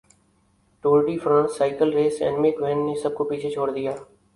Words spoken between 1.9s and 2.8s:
race اینمک